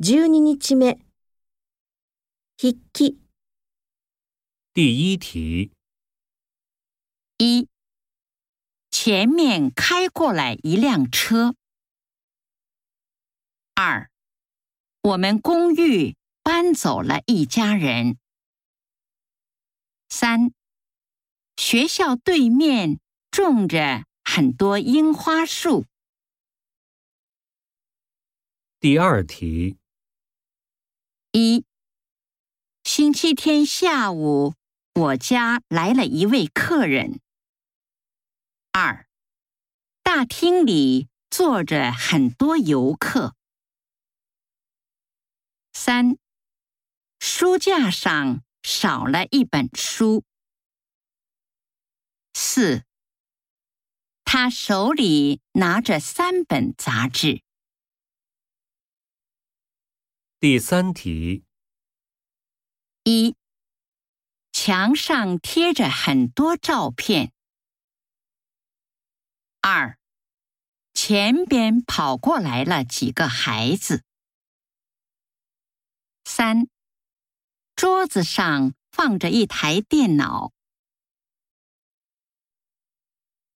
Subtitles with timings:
[0.00, 0.96] 十二日目。
[2.56, 3.18] 筆記。
[4.72, 5.72] 第一题
[7.38, 7.66] 一，
[8.92, 11.56] 前面开过来一辆车。
[13.74, 14.08] 二，
[15.02, 18.16] 我们公寓搬走了一家人。
[20.08, 20.52] 三，
[21.56, 23.00] 学校对面
[23.32, 25.86] 种着很多樱花树。
[28.78, 29.76] 第二题。
[31.32, 31.66] 一，
[32.84, 34.54] 星期天下午，
[34.94, 37.20] 我家来了一位客人。
[38.72, 39.06] 二，
[40.02, 43.36] 大厅里坐着很多游客。
[45.74, 46.16] 三，
[47.20, 50.24] 书架上少了一本书。
[52.32, 52.84] 四，
[54.24, 57.42] 他手里拿着三本杂志。
[60.40, 61.42] 第三题：
[63.02, 63.34] 一、
[64.52, 67.32] 墙上贴着很多照片；
[69.62, 69.98] 二、
[70.94, 74.04] 前边跑过来了几个孩子；
[76.24, 76.68] 三、
[77.74, 80.52] 桌子上放着一台电脑。